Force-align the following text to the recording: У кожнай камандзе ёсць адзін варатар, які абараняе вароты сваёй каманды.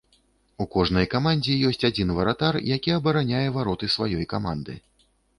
У 0.63 0.65
кожнай 0.75 1.07
камандзе 1.13 1.57
ёсць 1.71 1.85
адзін 1.89 2.13
варатар, 2.19 2.57
які 2.69 2.93
абараняе 2.99 3.43
вароты 3.59 3.91
сваёй 3.97 4.23
каманды. 4.33 4.79